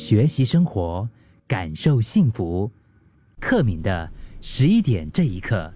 [0.00, 1.06] 学习生活，
[1.46, 2.70] 感受幸福。
[3.38, 5.70] 克敏的十一点这一刻，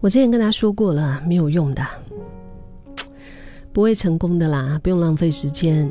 [0.00, 1.86] 我之前跟他说过了，没有用的，
[3.74, 5.88] 不会成功的啦，不用浪费时间。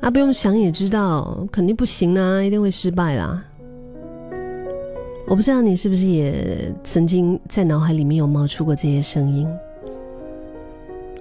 [0.00, 3.44] 啊，不用想也知道，肯定不行啊，一定会失败啦。
[5.26, 9.46] 我不知道你是不是也曾经在脑海里面有冒出过这些声音。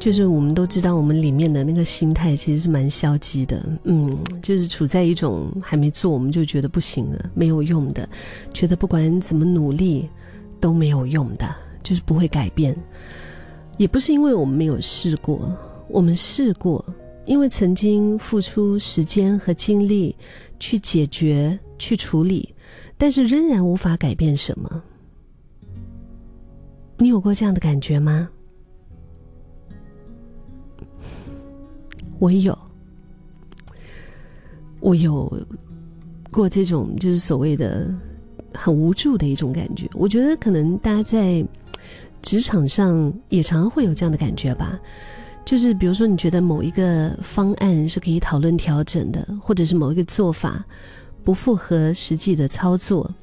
[0.03, 8.09] 就是我们都知道，我们里面的那个心态其实是蛮消极的，嗯，就是处在一种还没做我们就觉得不行了，没有用的，
[8.51, 10.09] 觉得不管怎么努力
[10.59, 12.75] 都没有用的，就是不会改变。
[13.77, 15.49] 也不是因为我们没有试过，
[15.87, 16.83] 我们试过，
[17.23, 20.13] 因为曾经付出时间和精力
[20.59, 22.53] 去解决、去处理，
[22.97, 24.83] 但是仍然无法改变什么。
[26.97, 28.27] 你有过这样的感觉吗？
[32.23, 32.57] 我有，
[34.79, 35.45] 我有
[36.31, 37.93] 过这种就是所谓的
[38.53, 39.89] 很无助的一种感觉。
[39.93, 41.45] 我觉得可能大家在
[42.21, 44.79] 职场上也常常会有这样的感觉吧。
[45.43, 50.63] 就是比如说，你觉得某一个方案是可以讨论调整的，或者是某一个做法
[51.25, 53.13] 不符合实际的操作，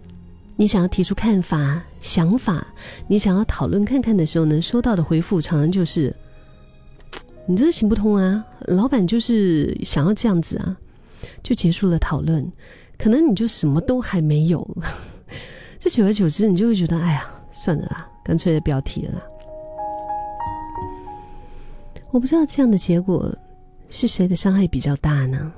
[0.57, 2.67] 你想要提出看法、想法，
[3.09, 6.15] 你想要讨论看看的时候呢，收到的回复常常就是。
[7.51, 8.47] 你这行不通啊！
[8.69, 10.77] 老板就是想要这样子啊，
[11.43, 12.49] 就结束了讨论。
[12.97, 14.65] 可能你就什么都还没有，
[15.81, 19.21] 这久而久之，你就会觉得，哎呀，算了啦，干脆不要提了。
[22.13, 23.35] 我不知道这样的结果
[23.89, 25.53] 是谁的伤害比较大呢？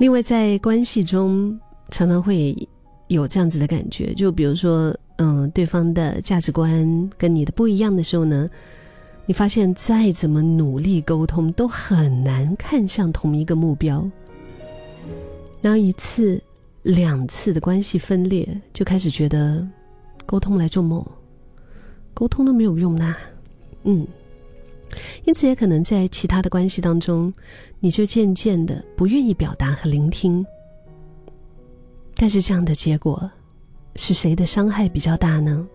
[0.00, 1.56] 另外，在关系中
[1.90, 2.68] 常常会
[3.06, 8.50] 有这样子的感觉，就比如说，嗯，对方的价值观跟你的不一样的时候呢？
[9.26, 14.08] 你发现再怎么努力沟通，都很难看向同一个目标。
[15.62, 16.42] 然后一次、
[16.82, 19.66] 两次的关系分裂，就开始觉得
[20.26, 21.02] 沟通来做梦，
[22.12, 23.16] 沟通都没有用呐。
[23.84, 24.06] 嗯，
[25.24, 27.32] 因此也可能在其他的关系当中，
[27.80, 30.44] 你就渐渐的不愿意表达和聆听。
[32.14, 33.30] 但是这样的结果，
[33.96, 35.66] 是谁的伤害比较大呢？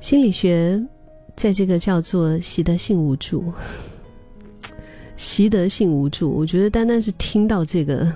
[0.00, 0.80] 心理学，
[1.36, 3.52] 在这个叫做习得性无助，
[5.16, 8.10] 习得性无助，我觉得单单是听到这个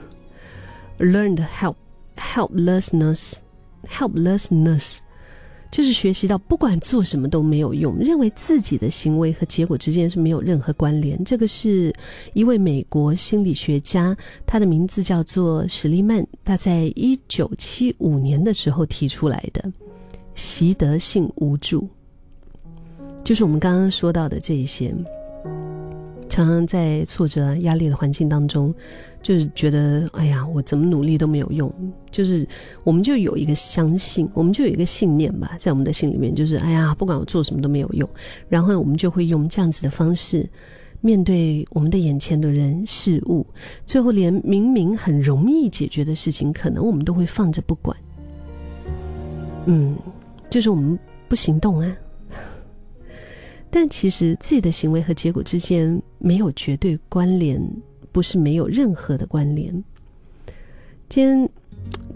[0.99, 1.75] learned help
[2.17, 3.35] helplessness
[3.89, 4.99] helplessness，
[5.73, 11.23] 就是学习到不管做什么都没有用，认为自己的行为和结果之间是没有任何关联。
[11.25, 11.93] 这个是
[12.33, 14.17] 一位美国心理学家，
[14.47, 19.71] 他的名字叫做史利曼，他在一九七五年的时候提出来的。
[20.35, 21.89] 习得性无助，
[23.23, 24.95] 就是我们刚刚说到的这一些，
[26.29, 28.75] 常常在挫折、压力的环境当中，
[29.23, 31.73] 就是觉得哎呀，我怎么努力都没有用。
[32.11, 32.47] 就是
[32.85, 38.09] 我们就有一个相信，我们就有一个信念吧，在我们的心里面，就是哎呀，不管我做什么都没有用。
[38.49, 40.49] 然后我们就会用这样子的方式
[41.03, 43.47] 面对我们的眼前的人事物，
[43.87, 47.95] 最后连明明很容易解决的事情，可能我们都会放着不管。
[49.67, 49.95] 嗯。
[50.53, 50.99] 就是我们
[51.31, 51.97] 不行动啊，
[53.71, 57.59] 但其实自己的行为和结果之间没有绝对关联，
[58.13, 59.73] 不是没有任何的关联。
[61.09, 61.49] 今天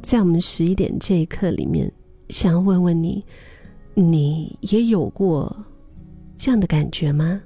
[0.02, 1.90] 在我们十一点这一刻里面，
[2.28, 3.24] 想要问问你，
[3.94, 5.56] 你也有过
[6.36, 7.40] 这样的感觉吗？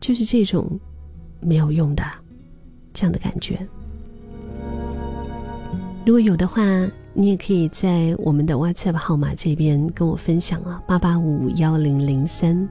[0.00, 0.80] 就是这种
[1.38, 2.02] 没有用的
[2.94, 3.58] 这样的感觉。
[6.06, 6.62] 如果有的话。
[7.16, 12.68] 你也可以在我们的 WhatsApp 号码这边跟我分享啊，八八五幺零零三。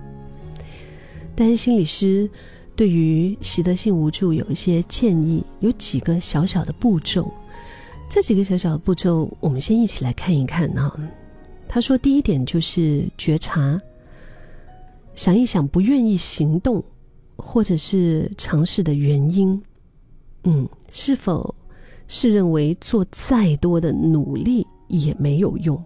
[1.33, 2.29] 但是心理师
[2.75, 7.31] 对于习得性无助有一些建议，有几个小小的步骤。
[8.09, 10.93] 这几个小小的步骤，我们先一起来看一看啊。
[11.67, 13.79] 他说，第一点就是觉察，
[15.15, 16.83] 想一想不愿意行动
[17.37, 19.59] 或者是尝试的原因，
[20.43, 21.55] 嗯，是否？
[22.15, 25.83] 是认为做再多的努力也没有用，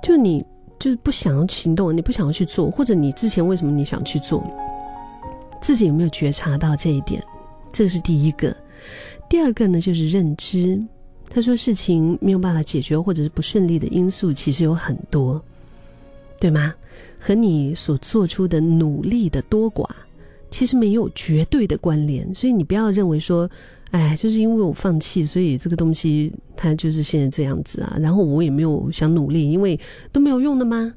[0.00, 0.46] 就你
[0.78, 4.40] 就是不想要行动，你不想要去做，或者你之前为什么你想去做，
[5.60, 7.20] 自己有没有觉察到这一点？
[7.72, 8.56] 这是第一个。
[9.28, 10.80] 第二个呢，就是认知。
[11.28, 15.42] 他说事情没有办法解决，或者是不顺利的因素，其实有很多，
[16.38, 16.72] 对吗？
[17.18, 19.84] 和你所做出的努力的多寡。
[20.56, 23.46] 其实没有绝对的关联，所以你不要认为说，
[23.90, 27.94] 哎，就是因为我放弃，所以这个东西它就是现在这样子啊。
[28.00, 29.78] 然后我也没有想努力，因为
[30.12, 30.94] 都没有用的吗？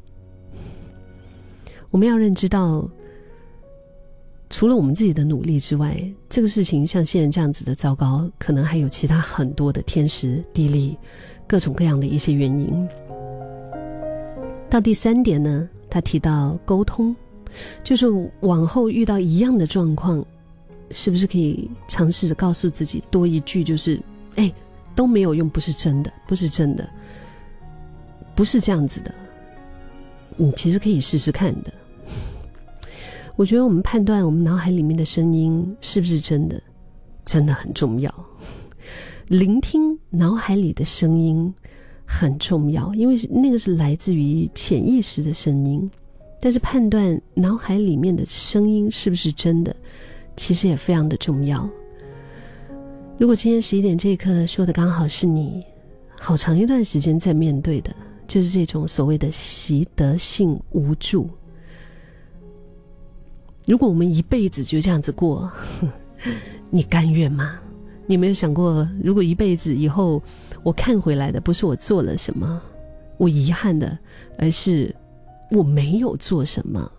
[1.90, 2.90] 我们要认知到，
[4.50, 10.98] 除了我们自己的努力之外，这个事情像现在这样子的糟糕，可能还有其他很多的天时地利，
[11.46, 12.88] 各种各样的一些原因。
[14.70, 17.14] 到第三点呢，他提到沟通，
[17.84, 18.08] 就是
[18.42, 20.24] 往后遇到一样的状况，
[20.92, 24.02] 是不是可以尝试着告诉自己多一句，就是
[24.36, 24.52] 哎
[24.96, 26.90] 都没有用，不是真的，不是真的，
[28.36, 29.14] 不是这样子的。
[30.38, 31.74] 你其实可以试试看的。
[33.36, 36.62] 我觉得我们判断我们脑海里面的声音是不是真的，
[37.26, 38.14] 真的很重要。
[39.28, 41.54] 聆听脑海里的声音。
[42.12, 45.88] 很重要，因为那个是来自于潜意识的声音，
[46.40, 49.76] 但是判断脑海里面的声音是不是真的，
[50.36, 51.70] 其实也非常的重要。
[53.18, 55.64] 如果今天十一点这一刻说的刚好是你
[56.20, 57.94] 好长一段时间在面对的，
[58.28, 61.30] 就是这种所谓的习得性无助。
[63.68, 65.52] 如果我们一辈子就这样子过，
[66.72, 67.60] 你甘愿吗？
[68.08, 70.22] 你没有想过，如果一辈子以后？
[70.62, 72.62] 我看回来的不是我做了什么，
[73.16, 73.98] 我遗憾的，
[74.38, 74.94] 而是
[75.52, 76.92] 我没有做什么。